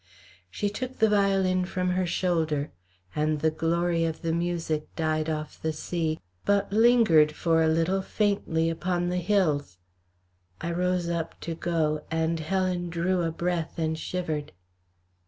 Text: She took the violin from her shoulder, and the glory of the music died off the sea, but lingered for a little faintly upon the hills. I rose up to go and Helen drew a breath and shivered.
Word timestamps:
She 0.49 0.67
took 0.71 0.97
the 0.97 1.07
violin 1.11 1.63
from 1.63 1.91
her 1.91 2.07
shoulder, 2.07 2.71
and 3.15 3.39
the 3.39 3.51
glory 3.51 4.03
of 4.03 4.23
the 4.23 4.33
music 4.33 4.87
died 4.95 5.29
off 5.29 5.61
the 5.61 5.71
sea, 5.71 6.19
but 6.43 6.73
lingered 6.73 7.33
for 7.33 7.61
a 7.61 7.67
little 7.67 8.01
faintly 8.01 8.67
upon 8.67 9.09
the 9.09 9.17
hills. 9.21 9.77
I 10.59 10.71
rose 10.71 11.07
up 11.07 11.39
to 11.41 11.53
go 11.53 12.03
and 12.09 12.39
Helen 12.39 12.89
drew 12.89 13.21
a 13.21 13.29
breath 13.31 13.77
and 13.77 13.95
shivered. 13.95 14.53